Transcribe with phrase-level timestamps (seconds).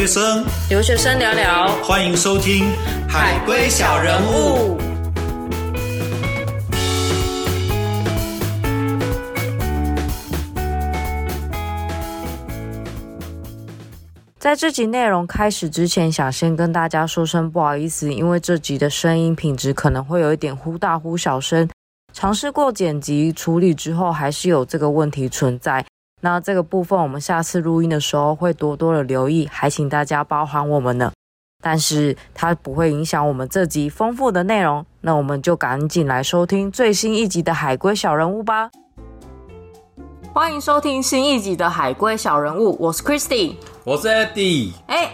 [0.00, 2.64] 学生，留学生聊聊，欢迎收听
[3.06, 4.78] 《海龟小人物》。
[14.38, 21.68] 在这集内容开始之前，想先跟大家说声不好意思，因为这集的声音品质可能会有一点忽大忽小声。
[22.14, 25.84] 尝试过剪辑处理之后，还是有这个问题存在。
[26.22, 31.10] 那这个部分我们下次录音的时候会多多的留意，还请大家包涵我们呢。
[31.62, 34.84] 但是它不会影响我们这集丰富的内容。
[35.00, 38.70] 那我们就赶紧来收听最新一集的《海龟小人物》吧。
[40.32, 43.54] 欢迎收听新一集的《海龟小人物》，我是 Christy。
[43.84, 45.10] 我是 Eddie，哎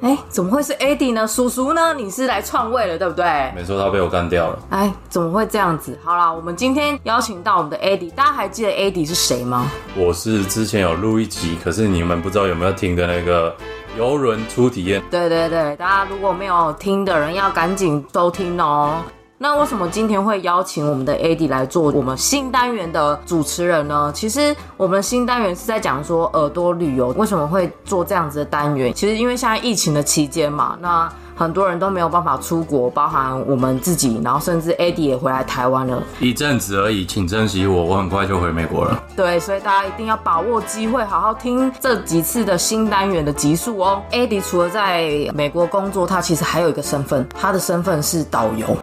[0.00, 1.26] 哎，怎么会是 Eddie 呢？
[1.26, 1.94] 叔叔呢？
[1.94, 3.24] 你是来篡位了，对不对？
[3.54, 4.58] 没错，他被我干掉了。
[4.70, 5.98] 哎，怎么会这样子？
[6.04, 9.70] 好啦，我们今天邀请到我们的 Eddie，大家还记得 Eddie 是谁吗？
[9.96, 13.54] 我是之前有录一集，可是你们不知道有没有听的那个
[13.96, 15.02] 游轮初体验。
[15.10, 18.96] 对对对，大家如果没有听的人，要赶紧收听哦。
[19.38, 24.10] 那为什么今天会邀请我们的 AD 来做我们新单元的主持人呢？
[24.14, 28.94] 其实我们的新单元是在讲说耳朵旅游为什么会做这样子的单元。
[28.94, 39.04] 其实因为现在疫情的期间嘛，那很多人都没有办法出国，包含我们自己，然后甚至 AD 也回来台湾了，一阵子而已，请珍惜我，我很快就回美国了。
[39.14, 44.00] 对，所以大家一定要把握机会，好好听这几次的新单元的集数哦。
[44.12, 48.74] AD 除了在美国工作，他其实还有一个身份，他的身份是导游。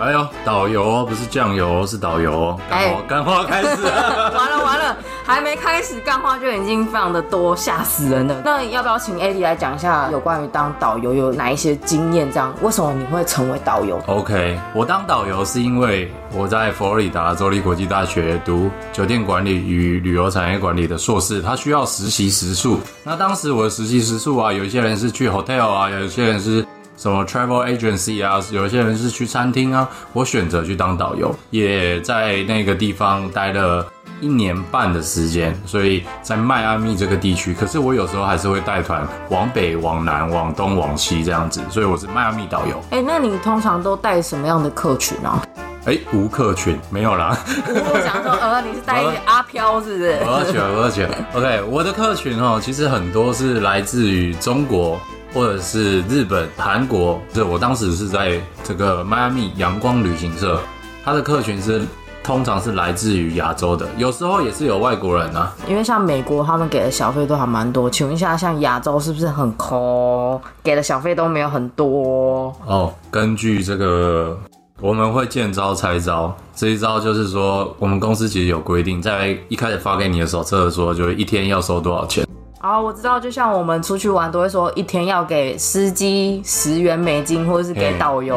[0.00, 2.60] 哎呦，导游哦，不是酱油，是导游哦。
[2.70, 4.96] 哎，干花开始， 完了完了，
[5.26, 8.40] 还没开始干花就已经非常的多，吓死人了。
[8.44, 12.30] 那要不要请 AD 来讲一下有关于当导游有哪一些经验？
[12.30, 22.78] 这样，为什么你会成为导游？OK，我当导游是因为我在佛罗里达州立国际大学读酒店管理与旅游产业管理的硕士，他需要实习时数。
[23.02, 26.64] 那当时我的实习时数啊，有一些人是去 hotel 啊，有些人是。
[26.98, 33.86] 什么 travel agency 啊，有些人是去餐厅啊，我选择去当导游，也在那个地方待了
[34.20, 42.82] 一年半的时间，所以在迈阿密这个地区，可是我有时候还是会带团往北、往南、往东、往西这样子，所以我是迈阿密导游。
[42.90, 45.40] 哎，那你通常都带什么样的客群呢？
[45.84, 47.38] 哎，无客群没有啦。
[47.68, 50.18] 我想说，呃，你是带阿飘是不是？
[50.26, 51.08] 我要选，我要选。
[51.32, 55.00] OK，我的客群哦，其实很多是来自于中国。
[55.32, 60.58] 或者是日本、韩国，这我当时是在这个迈阿密阳光旅行社，
[61.04, 61.82] 它的客群是
[62.22, 65.54] 通常是来自于亚洲的，有时候也是有外国人啊。
[65.66, 67.88] 因为像美国，他们给的小费都还蛮多。
[67.88, 72.54] 请问一下，像亚洲是不是很抠，给的小费都没有很多？
[72.66, 74.38] 哦，根据这个，
[74.80, 76.36] 我们会见招拆招。
[76.54, 82.27] 这一招就是说，我们公司其实有规定，在一开始发给你的手册说，就是一天要收多少钱。
[82.60, 88.36] 哦，我知道，就像我们出去玩都会说，一天要给司机十元美金，或者是给导游，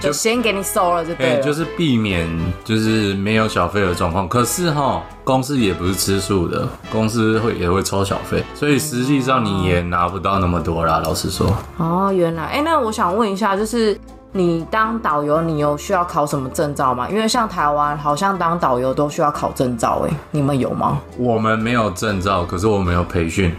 [0.00, 2.28] 就先给你收了就对了，就是避免
[2.62, 4.28] 就是没有小费的状况。
[4.28, 11.00] 可是哈，公司也不是吃素的，公司会也会抽小费，所以实际上你也拿不到那么多啦。
[11.02, 13.98] 老实说，哦，原来，哎，那我想问一下，就是。
[14.36, 17.08] 你当导游，你有需要考什么证照吗？
[17.08, 20.98] 因为像台湾，好像当导游都需要考证照，哎，你们有吗？
[21.16, 23.54] 我们没有证照，可是我们有培训。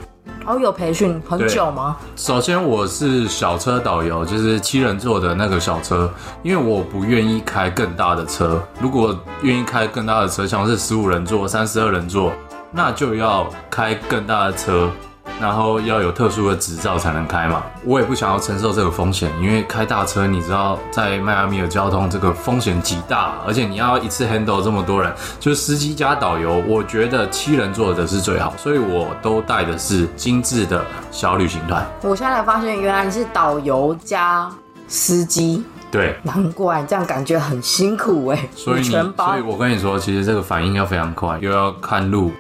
[0.46, 1.96] 哦，有培训很久吗？
[2.18, 6.12] 首先，我是小车导游，就是七人座的那个小车，
[6.44, 8.62] 因为我不愿意开更大的车。
[8.82, 12.34] 如果愿意开更大的车，像是十五人座、三十二人座，
[12.70, 14.92] 那就要开更大的车。
[15.40, 31.86] 然后要有特殊的执照才能开嘛，我也不想要承受这个风险，因为开大车，你知道在迈阿密的交通这个风险极大，而且你要一次 handle 这么多人，就是司机加导游，我觉得七人坐的是最好，所以我都带的是精致的小旅行团。
[32.02, 34.50] 我现在才发现，原来你是导游加
[34.88, 38.50] 司机，对，难怪这样感觉很辛苦哎。
[38.56, 42.32] 所以你，所以我跟你说，其实这个反应要非常快，又要看路。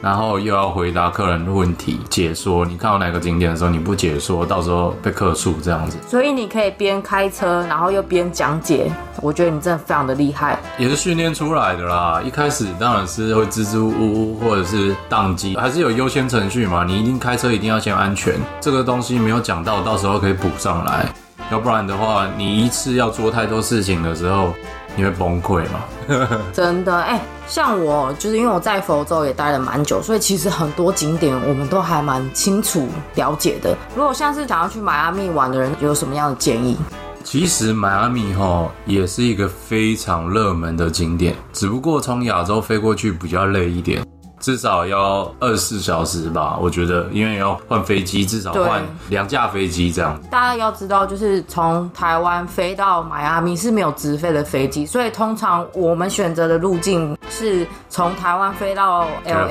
[0.00, 2.64] 然后又要回答客人的问题，解说。
[2.64, 5.98] 你看到哪个景点的时候，你不解说，到时候被客诉这样子。
[6.06, 8.92] 所以你可以边开车，然后又边讲解。
[9.20, 12.22] 我觉得你真的非常的厉害，也是训练出来的啦。
[12.24, 16.84] 一开始当然是会支支吾吾，或者是宕机，还是有优先程序嘛。
[16.84, 21.12] 你一定开车一定要先安全，这个东西没有讲到，到时候可以补上来。
[21.50, 24.54] 要不然的话，你一次要做太多事情的时候。
[24.98, 25.84] 你会崩溃吗？
[26.52, 33.76] 真的哎，像我就是因为我在佛州也待了蛮久，所以其实很多景点我们都还蛮清楚了解的。
[33.94, 36.76] 如果像是想要去迈阿密玩的人，有什么样的建议？
[37.22, 44.04] 其实迈阿密哈也是一个非常热门的景点，只不过从亚洲飞过去比较累一点。
[44.40, 50.18] 至少要二十四小时吧，我觉得，因为要换飞机，至少换两架飞机这样。
[50.30, 59.48] 大家要知道，就是从台湾飞到迈阿密是没有直飞的飞机，所以通常我们选择的路径是从台湾飞到 L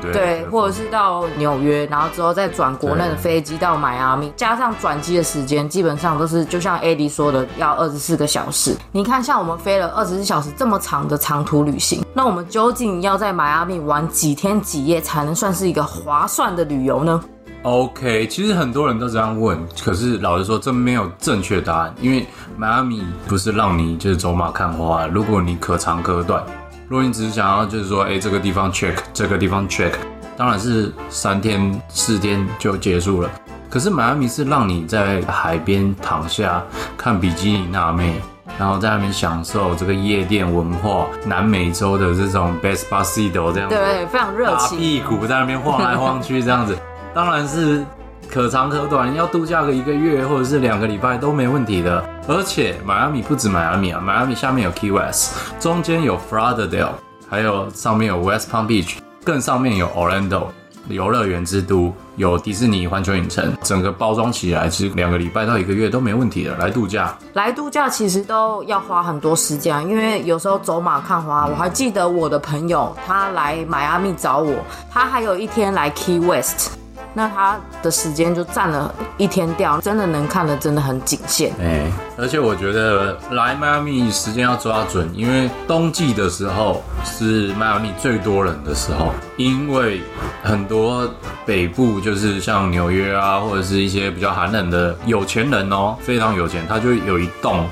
[0.00, 8.76] 对对，或者是到纽约，然后之后再转国内的飞机到迈阿密，加上转机的时间，基本上都是就像 AD 说的，要二十四个小时。
[8.92, 17.22] 你看，像我们飞了二十四小时这么长的长途旅行，那我们究竟要在迈阿密玩几几天几夜才能算是一个划算的旅游呢
[17.62, 22.26] ？OK，其实很多人都这样问，可是老实说，这没有正确答案，因为
[22.56, 26.44] 迈阿密不是让你就是走马看花，如果你可长可短，
[26.88, 29.92] 如果你只是想要就是说，哎、这个地方 check，这个地方 check，
[30.36, 33.30] 当然是三天四天就结束了。
[33.70, 36.64] 可是迈阿密是让你在海边躺下
[36.96, 38.20] 看比基尼娜妹，
[38.58, 43.74] 然后在那边享受这个夜店文化，南美洲的这种 Despacito 这样子。
[43.76, 44.78] 对，非常热大情。
[44.78, 46.76] 屁股在那边晃来晃去这样子，
[47.14, 47.84] 当然是
[48.30, 52.02] 可长可短，要度假个一个月或者是两个礼拜都没问题的。
[52.28, 56.88] 而且迈阿密不止迈阿密啊，迈阿密下面有 Key West，中间有 Florida，
[57.28, 60.46] 还有上面有 West Palm Beach，更上面有 Orlando。
[60.88, 67.16] 游乐园之都有迪士尼环球影城，整个包装起来，其实两个礼拜到一个月都没问题的，来度假。
[67.34, 71.46] 来度假其实都要花很多时间，因为有时候走马看花。
[71.46, 74.54] 我还记得我的朋友他来迈阿密找我，
[74.90, 76.70] 他还有一天来 Key West，
[77.16, 81.50] 那他的时间就占了一天掉，真的能看的真的很仅限。
[81.58, 90.02] 哎、而且我觉得来迈阿密时间要抓准，因为冬季的时候是迈阿密最多人的时候，因为
[90.42, 91.08] 很多
[91.46, 97.66] 北部就是像纽约啊，或者是一些比较寒冷的有钱人哦，非常有钱，他就有一栋。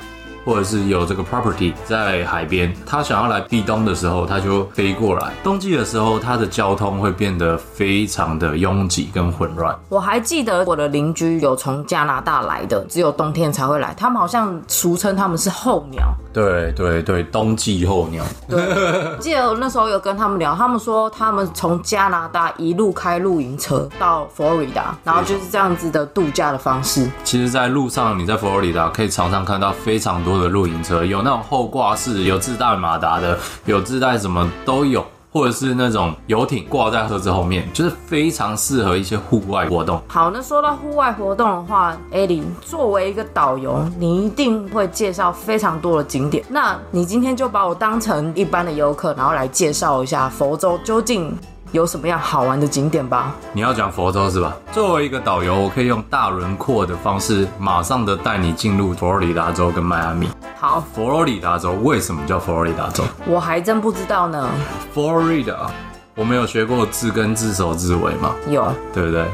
[0.44, 5.32] 或者是有这个 property 在海边，他想要来避冬的时候，他就飞过来。
[5.42, 9.76] 冬季的时候，它的交通会变得非常的拥挤跟混乱。
[9.88, 16.13] 我还记得我的邻居有从加拿大来的，只有冬天才会来，他们好像俗称他们是候鸟。
[16.34, 18.24] 对对对，冬季候鸟。
[18.48, 27.08] 对记得我那时候有跟他们聊，他们说他们从加拿大一路开露营车到佛罗里达，然后就是这样子的度假的方式。
[27.22, 40.00] 其实，在路上你在佛罗里达可以常常看到非常多的露营车，有那种后挂式，有自带马达的，有自带什么都有，或者是那种游艇挂在车子后面，就是非常适合一些户外活动。
[40.06, 46.44] 好，那说到户外活动的话，艾琳作为一个导游，你一定会介绍非常多的景点。
[46.48, 51.36] 那你今天就把我当成一般的游客，然后来介绍一下佛州究竟
[51.72, 53.34] 有什么样好玩的景点吧。
[53.52, 54.56] 你要讲佛州是吧？
[54.72, 60.28] 作为一个导游，我可以用大轮廓的方式，马上的带你进入佛罗里达州跟迈阿密。
[60.58, 64.48] 好，佛罗里达州为什么叫佛罗里达州我还真不知道呢。
[64.92, 65.70] 佛罗里达
[66.14, 69.26] 我们有学过字根、字首、字尾吗，有对不对？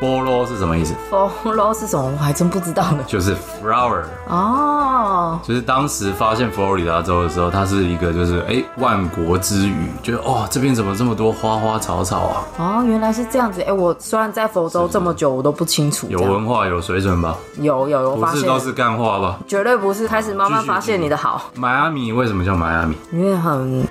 [0.00, 0.94] 菠萝是什么意思？
[1.10, 2.10] 佛罗是什么？
[2.12, 3.04] 我还真不知道呢。
[3.06, 4.04] 就是 flower。
[4.28, 13.62] 哦，就是当时发现佛罗里达州的时候，它是一个就是哎、万国之语，觉得哦这边怎么这么多花花草草啊，哦，原来是这样子。
[13.62, 16.06] 哎、我虽然在佛州这么久，我都不清楚。
[16.08, 17.36] 有文化有水准吧？
[17.56, 19.38] 有有，有不发现是都是干话吧？
[19.46, 20.06] 绝对不是。
[20.06, 22.96] 开始慢慢发现你的好，迈阿密为什么叫迈阿密？
[23.12, 23.86] 因为很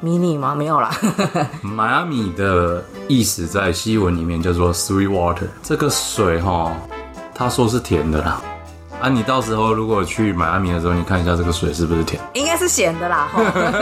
[0.00, 0.54] 迷你吗？
[0.54, 0.90] 没有啦。
[1.62, 6.72] 迈阿密的意思在西文里面叫做 sweet water，这个水哈，
[7.34, 8.40] 他说是甜的啦。
[9.00, 12.20] 啊，你到时候如果去迈阿密的时候，你看一下这个水是不是甜？
[12.34, 13.28] 应该是咸的啦。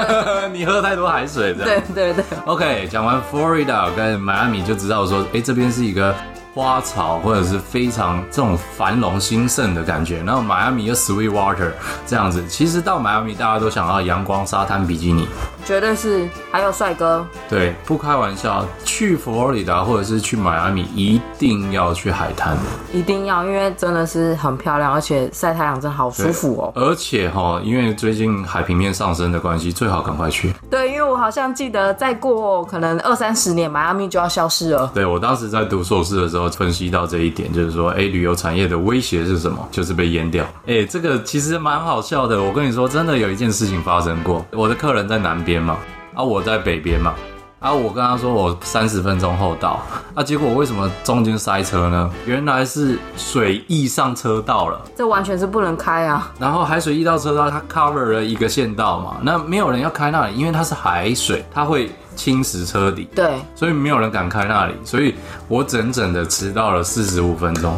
[0.53, 1.55] 你喝太多海水。
[1.55, 6.15] 对对对，OK，讲完 Florida 跟迈阿密就知道说，哎、这边是一个
[6.55, 10.23] 花草或者是非常这种繁荣兴盛的感觉。
[10.23, 11.73] 然后迈阿密又 Sweet Water
[12.07, 15.27] 这样子，其实到迈阿密大家都想要阳光沙滩比基尼。
[15.67, 16.27] 绝对是。
[16.51, 22.57] 还有帅哥，对，不开玩笑，去佛罗里达或者是去迈阿密，一定要去海滩。
[22.95, 26.73] 一定要，因为真的是很漂亮，而且晒太阳真的好舒服哦。
[26.75, 30.51] 而且哈，因为最近海平面上升的关系，最好赶快去。
[30.71, 34.91] 对，因为我好像记得再过可能二三十年，迈阿密就要消失了。
[34.95, 39.69] 对我当时在读硕士的时候，分析到这一点，就是说，哎，旅游产业的威胁是什么？
[39.71, 40.43] 就是被淹掉。
[40.67, 42.43] 哎，这个其实蛮好笑的。
[42.43, 44.43] 我跟你说，真的有一件事情发生过。
[44.53, 45.77] 我的客人在南边嘛，
[46.15, 47.15] 啊，我在北边嘛，
[47.61, 49.81] 啊，我跟他说我三十分钟后到，
[50.15, 52.11] 啊，结果为什么中间塞车呢？
[52.27, 54.81] 原来是水溢上车道了。
[54.97, 56.33] 这完全是不能开啊！
[56.39, 63.09] 然后海水溢到车道，它 cover 了一个线道嘛，那没有人要开那里，因为它是海水，它会侵蚀车底。
[63.15, 65.15] 对，所以没有人敢开那里，所以
[65.49, 67.77] 我整整的迟到了四十五分钟。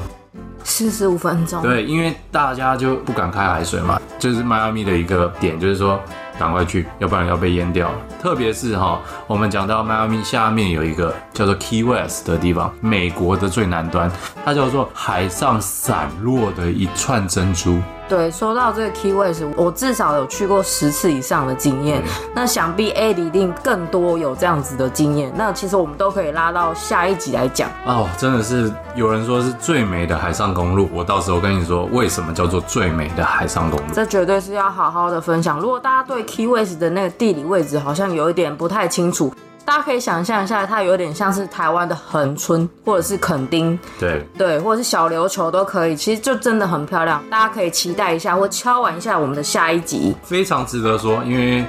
[0.64, 1.62] 四十五分钟。
[1.62, 5.98] 对，因为大家就不敢开海水嘛，就是迈阿密的一个点，就是说
[6.38, 7.98] 赶快去，要不然要被淹掉了。
[8.22, 14.10] 特别是哈，我们讲到迈阿密下面有一个叫做 Key West 的地方，美国的最南端，
[14.44, 17.78] 它叫做海上散落的一串珍珠。
[18.08, 22.02] 对，说到这个 Key West，我至少有去过十次以上的经验。
[22.34, 25.30] 那想必 A 一定更多有这样子的经验。
[25.36, 27.68] 那其实我们都可以拉到下一集来讲。
[27.84, 33.86] 哦，真的是有人说是最美的海上公路，我到时候跟你说为什么叫做最美的海上公路。
[33.92, 35.60] 这绝对是要好好的分享。
[35.60, 39.32] 如果大家对 Key West 的那个地理位置好像有一点不太清楚。
[39.68, 45.94] 大家可以想象一下，它有点像是台湾的恒春，或者是垦丁，对对，或者是小琉球都可以。
[45.94, 51.62] 其实就真的很漂亮，大家可以期待一下，或敲完一下我们的下一集，非常值得说，因为。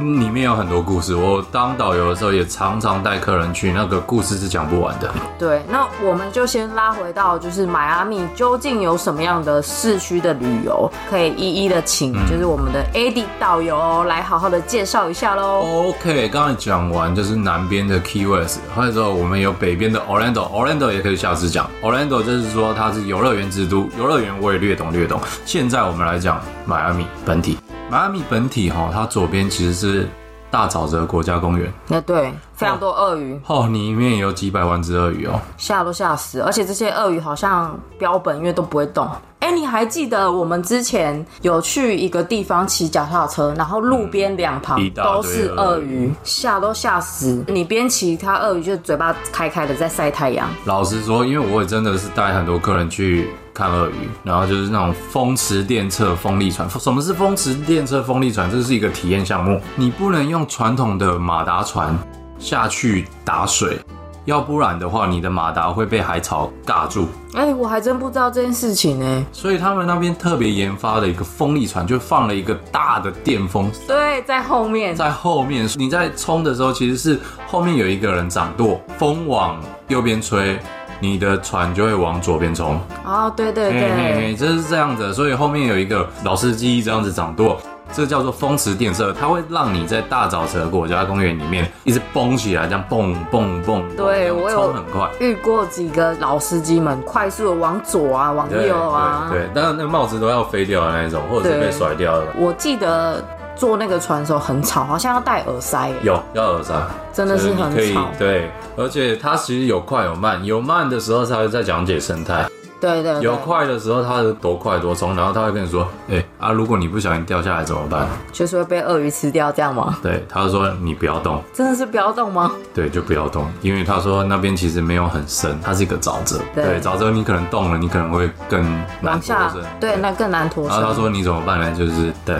[0.00, 5.12] 里面有很多故事，我当导游的时候也常常带客人去，那个故事是讲不完的。
[5.38, 15.88] 对，那我们就先拉回到，就是迈阿密究竟有什么样的市区的旅游，可以一一的请，就是我们的 AD 导游来好好的介绍一下喽。
[15.88, 21.70] OK，刚才讲完就是南边的 Key West，或者说我们有北边的 Orlando，Orlando 也可以下次讲。
[21.82, 25.20] Orlando 就是说它是游乐园之都，游乐园我也略懂略懂。
[25.44, 27.58] 现在我们来讲迈阿密本体。
[27.90, 30.08] 迈阿密本体哈，它左边其实是
[30.48, 31.72] 大沼泽国家公园。
[31.88, 36.40] 那对，非常多鳄鱼哦，里面有几百万只鳄鱼哦，吓都吓死。
[36.40, 39.08] 而且这些鳄鱼好像标本，因为都不会动。
[39.40, 47.42] 哎，你还记得我们之前有去一个地方骑脚踏车，然后路边两旁都是鳄鱼，吓都吓死。
[47.48, 50.48] 你边骑，它鳄鱼就嘴巴开开的在晒太阳。
[50.64, 53.30] 老实说，因为我也真的是带很多客人去。
[53.52, 56.68] 看鳄鱼，然后就是那种风驰电掣风力船。
[56.70, 58.50] 什么是风驰电掣风力船？
[58.50, 61.96] 这是一个体验项目，你不能用传统的马达船
[62.38, 63.78] 下去打水，
[64.24, 67.08] 要不然的话，你的马达会被海草尬住。
[67.34, 69.26] 哎，我还真不知道这件事情呢。
[69.32, 73.70] 所以他们那边特别研发的一个风力船，就放了一个大的电风。
[73.86, 80.58] 对，在后面，在后面，你在冲的时候，其实是后面有一个人掌舵，风往右边吹。
[81.00, 87.58] 你的船就会往左边冲哦，对对对，这是这样子，所以后面有一个老司机这样子掌舵，
[87.92, 93.82] 这叫做风驰电掣，它会让你在大沼泽国家公园里面一直蹦起来，这样蹦蹦蹦。
[93.96, 102.26] 对我有很快遇过几个老司机们，快速的往左啊，往右啊，对，但是那个帽子都要飞掉的那种，或者是被甩掉了。
[102.36, 103.24] 我记得。
[103.60, 105.90] 坐那个船的时候很吵，好像要戴耳塞。
[106.02, 106.72] 有要耳塞，
[107.12, 108.08] 真的是很吵。
[108.18, 112.48] 对，而且它其实有快有慢，有慢的时候它会在讲解生态。
[112.80, 113.20] 对对。
[113.20, 119.98] 有快的时候它是多快多冲，然后他会跟你说：“哎啊，如果你不小心掉下来怎么办？”就是会被鳄鱼吃掉，这样吗？
[120.02, 121.42] 对，他说你不要动。
[121.52, 122.50] 真的是不要动吗？
[122.72, 126.40] 对，就不要动，因为他说那边其实没有很深，它是一个沼泽。
[126.54, 128.62] 对，沼泽你可能动了，你可能会更
[129.02, 129.62] 难脱身。
[129.78, 130.72] 对，那更难脱身。
[130.72, 131.70] 然后他说你怎么办呢？
[131.76, 132.34] 就是对。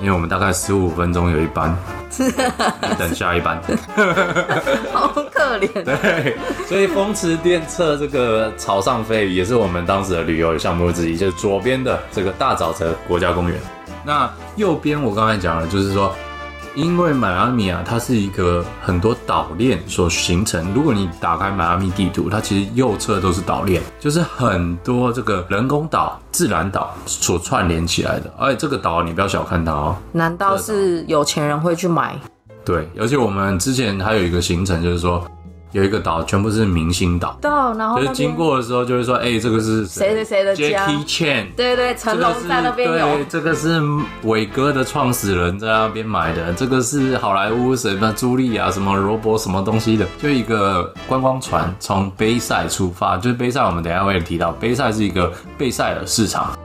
[0.00, 1.76] 因为我们大概十五分钟有一班，
[2.98, 3.60] 等下一班，
[4.92, 5.68] 好可怜。
[5.84, 6.36] 对，
[6.66, 13.58] 所以风驰电掣这个草上飞也是我们当时的旅游项目之一，就是左边的这个大沼泽国家公园。
[14.04, 16.14] 那右边我刚才讲了，就是说。
[16.78, 20.72] 因为迈阿密啊，它是一个很多岛链所形成。
[20.72, 28.32] 如果你打开迈阿密地图，它其实右侧都是岛链，就是很多这个人工岛、自然岛所串联起来的。
[28.38, 29.96] 而且这个岛你不要小看它哦。
[30.12, 32.16] 难道是有钱人会去买？
[32.64, 35.20] 对，而且我们之前还有一个行程，就是说。
[35.72, 37.36] 有一个岛，全部是明星岛。
[37.40, 41.46] 到，然后就是经过的时候，就会说，哎，这个是谁谁谁的家？Jackie Chan。
[41.56, 43.24] 对对，成龙在那边有。
[43.28, 43.80] 这个是
[44.22, 46.52] 伟哥的创始人在那边买的。
[46.54, 56.56] 这个是好莱坞什么朱莉啊，什么罗伯什么东西的，就一个观光船从杯赛出发，就是杯赛，我们等下会提到，杯赛是一个贝塞尔市场。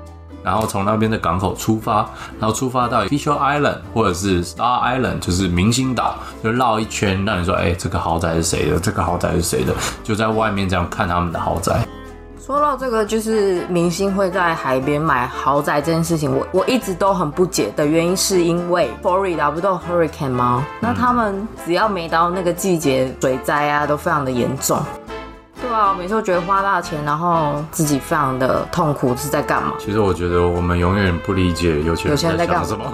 [0.43, 2.05] 然后从那边的港口出发，
[2.39, 8.79] 然后出发到 Fisher Island 或者是 Star Island，就是明星岛，就绕一圈，让你说，哎，这个豪宅是谁的？
[8.79, 9.73] 这个豪宅是谁的？
[10.03, 11.85] 就在外面这样看他们的豪宅。
[12.45, 20.65] 说到这个，就是明星会在海边买豪宅这件事情，我我一直都很不解的原因，是因为 Florida 不都 Hurricane 吗？
[20.81, 24.77] 那他们只要每到那个季节，水灾啊都非常的严重。
[25.97, 29.73] 每次都觉得花大钱，然后自己非常的痛苦，是在干嘛？
[29.79, 32.85] 其实我觉得我们永远不理解有钱人在干什么。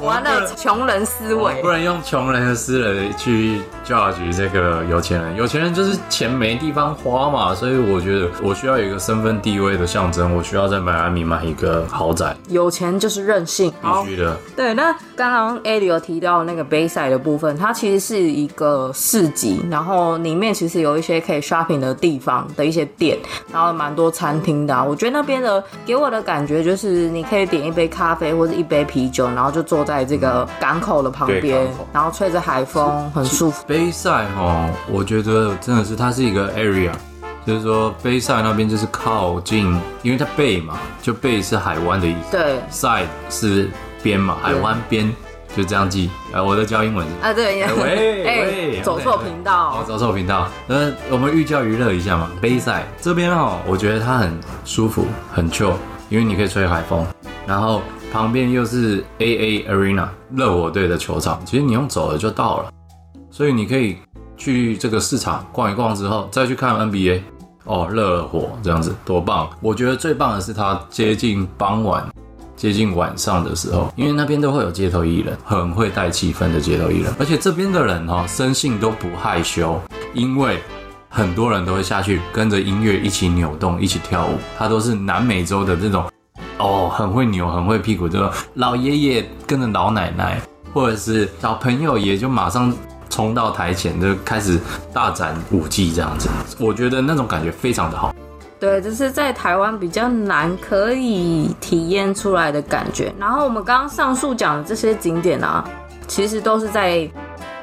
[0.00, 13.72] 完了，穷人思维，不能用穷人的思维去 judge 这个有钱人，有钱人就是钱没地方花嘛，所以我觉得我需要有一个身份地位的象征，我需要在迈阿密买一个豪宅，有钱就是任性。
[13.82, 14.36] 必须的。
[14.56, 23.18] 对，那刚刚 A 里有提到那个 Bayside 的部分，它其实是一个市集，然后里面其实有一些可以 shopping 的地方的一些店，
[23.52, 33.64] 然后蛮多餐厅的啊、我觉得那边的给我的感觉就是，你可以点一杯咖啡或者一杯啤酒，然后就坐在这个港口的旁边，然后吹着海风，很舒服。
[33.74, 36.92] 杯赛哦，我觉得真的是它是一个 area，
[37.44, 39.66] 就是说杯赛那边就是靠近，
[40.04, 43.68] 因为它背嘛，就背是海湾的意思对，，side 是
[44.00, 45.12] 边嘛，海湾边，
[45.56, 46.08] 就这样记。
[46.32, 47.04] 呃，我在教英文。
[47.20, 50.46] 啊对，哎 喂哎喂走错频哦道，，走错频道。
[50.68, 52.30] 那，我们寓教于乐一下嘛。
[52.40, 55.72] 杯赛这边哦，我觉得它很舒服，很 chill，
[56.10, 57.04] 因为你可以吹海风，
[57.44, 62.70] 然后旁边又是 AA Arena 热火队的球场，其实你用走的就到了，
[63.34, 63.96] 所以你可以
[64.36, 67.20] 去这个市场逛一逛之后，再去看 NBA。
[67.64, 69.50] 哦，热火这样子多棒！
[69.60, 72.06] 我觉得最棒的是它接近傍晚
[72.54, 79.80] 接近晚上的时候，因为那边都会有街头艺人，很会带气氛的街头艺人，而且这边的人、哦，生性都不害羞，
[80.12, 80.60] 因为
[81.08, 86.04] 很多人都会下去跟着音乐一起扭动，一起跳舞，他都是南美洲的这种
[86.58, 90.40] 哦，很会扭，很会屁股，这种老爷爷跟着老奶奶，
[90.72, 92.72] 或者是小朋友也就马上。
[93.14, 94.58] 冲到台前就开始
[94.92, 96.28] 大展武技，这样子，
[96.58, 98.12] 我觉得那种感觉非常的好。
[98.58, 103.14] 对，这是在台湾比较难可以体验出来的感觉。
[103.16, 105.64] 然后我们刚刚上述讲的这些景点啊，
[106.08, 107.08] 其实都是在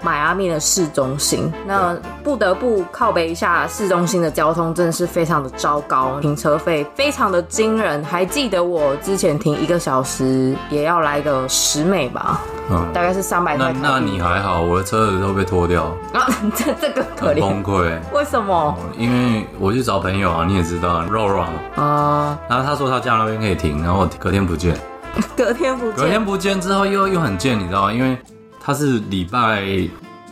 [0.01, 1.51] 迈阿密的市中心。
[1.65, 8.03] 那不得不靠北一下，市中心的交通真的是非常的糟糕，停车费非常的惊人。
[8.03, 12.39] 还记得我之前停一个小时也要来个十美吧，
[12.70, 13.74] 嗯，大概是三百块。
[13.81, 17.98] 那那你还好，我的车子都被拖掉，啊，这这个可很怜，崩溃。
[18.13, 18.77] 为什么？
[18.98, 21.50] 因为我去找朋友啊，你也知道，肉肉啊，
[21.84, 24.75] 啊、然后他说他家那边可以停，然后我隔天不见，
[25.36, 27.93] 隔天不见隔天，不见之后又又很贱，你知道吗？
[27.93, 28.17] 因为
[28.63, 29.65] 他是礼拜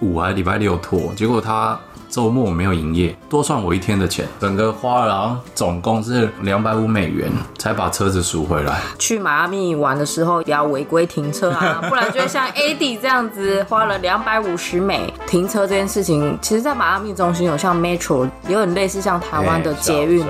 [0.02, 8.82] 五还是礼拜六拖，结果他周末没有营业，多算我一天的钱，整个花了好像总共是两百五美元才把车子赎回来。
[8.98, 16.38] 去迈阿密玩的时候不要违规停车啊， 不然就会像 AD 这样子花了两百五十美停车这件事情。
[16.42, 20.26] 其实，在迈阿密中心有像 Metro，有点类似像台湾的捷运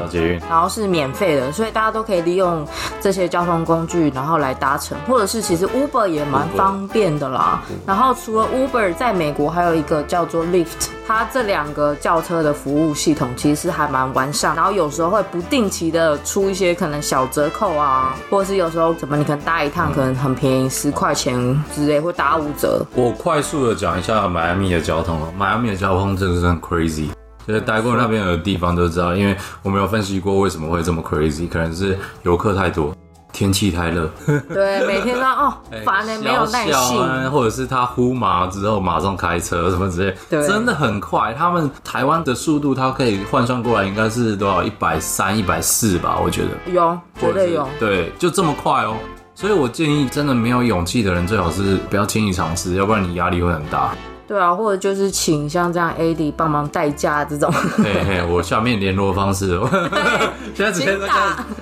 [0.49, 2.67] 然后是免费的，所以大家都可以利用
[2.99, 7.61] 这些交通工具，然后来搭乘，或者是其实 Uber 也蛮方便的啦。
[7.85, 22.85] 然后除了 Uber，在美国还有一个叫做 Lyft，它这两个轿车的服务系统其实还蛮完善，然后有时候会不定期的出一些可能小折扣啊，或者是有时候怎么你可能搭一趟可能很便宜，十块钱之类，会打五折。
[22.95, 27.07] 我快速的讲一下迈阿密的交通哦，迈阿密的交通真的是很 crazy。
[27.47, 32.93] 就是待过那边的地方都知道，因为我们有分析过为什么会这么 crazy，可能是游客太多，
[33.31, 34.09] 天气太热，
[34.49, 35.53] 对，每天都哦，
[35.85, 36.99] 烦的、没有耐小小性。
[36.99, 41.33] 啊或者是他呼麻之后马上开车什么之类，对真的很快。
[41.33, 44.63] 他们台湾的速度，它可以换算过来应该是多少？
[44.63, 46.71] 一百三、一百四吧，我觉得。
[46.71, 48.95] 有，绝对有对，就这么快哦。
[49.35, 53.91] 所以我建议，真的没有勇气的人，最好是不要轻易尝试，要不然你压力会很大。
[54.29, 57.51] 对啊，或者就是请像这样 AD 帮忙代驾这种。
[57.83, 59.59] 嘿嘿，我下面联络方式，
[60.53, 60.95] 现在直接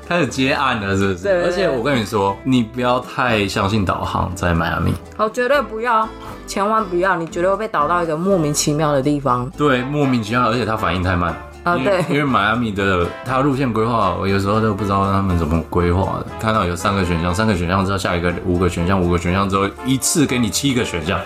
[0.06, 1.24] 开始接案了，是不是？
[1.24, 4.94] 对而且我跟你说，你不要太相信导航，在迈阿密。
[5.16, 6.06] 哦，绝对不要，
[6.46, 9.50] 千万不要，你绝对会被导到一个莫名其妙的地方。
[9.58, 11.34] 对，莫名其妙，而且它反应太慢。
[11.64, 16.26] 啊对因为迈阿密的它路线规划，我有时候都不知道他们怎么规划的。
[16.38, 21.18] 看到有三个选项，三个选项之后下一个五个选项，五个选项之后一次给你七个选项，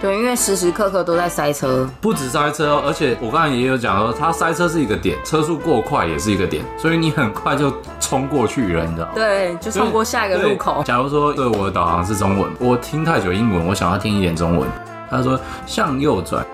[0.00, 1.86] 对，因为时时刻刻都在塞车。
[2.00, 9.12] 不止塞车哦，而且我刚才也有讲说，它塞车是一个点，车速过快也是一个点，所以你很快就冲过去了，你知道吗？
[9.14, 10.82] 对，就冲过下一个路口。
[10.84, 14.66] 假如说对我的导航是中文，我听太久英文，我想要听一点中文。
[15.10, 16.46] 他说向右转，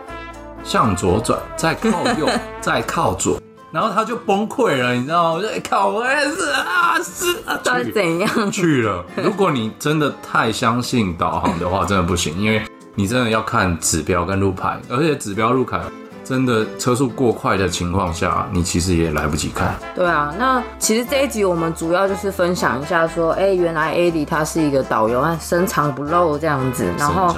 [0.65, 2.29] 向左转，再靠右，
[2.61, 3.39] 再靠左，
[3.71, 5.31] 然后他就崩溃了，你知道吗？
[5.35, 8.51] 我就、哎靠，我也是啊，是啊，到底怎样？
[8.51, 9.05] 去了。
[9.15, 12.61] 如果你真的太相信导航的话，真的不行，因为
[12.99, 15.79] 你真的要看指标跟路牌，而且指标路牌
[16.25, 19.75] 真的车速过快的情况下，你其实也来不及看。
[19.95, 27.37] 对啊，那其实这一集我们主要就是分享一下说，哎、原来 AD 他是一个导游，他深藏不露这样子，然后。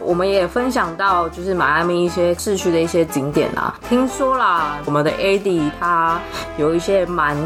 [0.00, 3.78] 我们也分享到，就是迈阿密一些市区的一些景点啊。
[3.88, 6.18] 听说啦，我们的 AD 他
[6.56, 7.36] 有一些蛮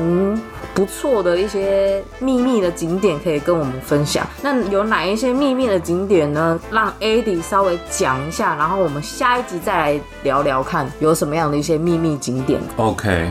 [0.80, 4.26] 不错的一些秘密的景点可以跟我们分享。
[4.40, 6.58] 那有哪一些秘密的景点呢？
[6.72, 12.58] 让 AD 稍微讲一下，然后我们下一集再来聊聊看有什么样的一些秘密景点。
[12.78, 13.30] OK，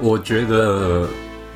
[0.00, 1.06] 我觉得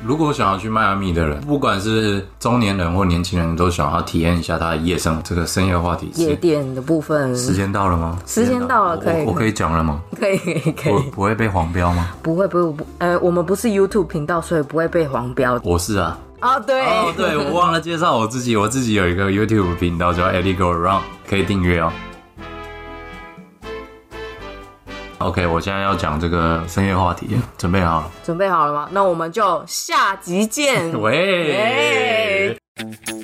[0.03, 6.11] 如果想要去迈阿密的人，不管是中年人或年轻人，都想要体验一下他的夜生这个深夜话题。
[6.15, 8.17] 夜店的部分，时间到了吗？
[8.25, 10.01] 时间到了可以我我可以讲了吗？
[10.19, 12.09] 可以可以可以，我不会被黄标吗？
[12.23, 15.59] 不会不会不，呃，我们不是 YouTube 频道，所以不会被黄标。
[15.63, 16.17] 我是啊。
[16.41, 21.91] 哦，对哦，对，我忘了介绍我自己，我自己有一个 YouTube 频道叫 Eddie Go Around，可以订阅哦。
[25.21, 28.11] OK，我现在要讲这个深夜话题，准备好了？
[28.23, 28.89] 准备好了吗？
[28.91, 30.91] 那我们就下集见。
[30.99, 32.57] 喂。
[32.75, 33.20] 确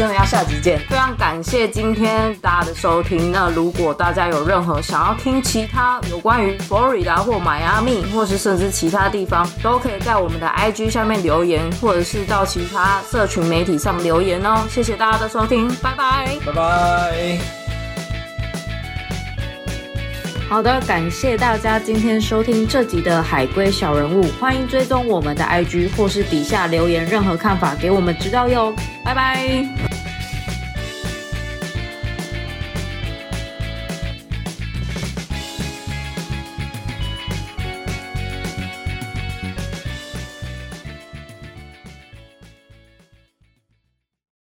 [0.00, 3.30] 真的要下集见，非常感谢今天大家的收听。
[3.30, 14.64] 那如果大家有任何想要听其他有关于佛罗里达或迈阿密，或是甚至其他地方，都可以在我们的 IG 下面留言，或者是到其他社群媒体上留言哦。
[14.70, 16.34] 谢谢大家的收听，拜拜。
[16.46, 17.59] 拜拜。
[20.50, 29.99] 好的，感谢大家今天收听这集的海龟小人物，欢迎追踪我们的 IG 或是底下留言任何看法给我们知道哟，拜拜。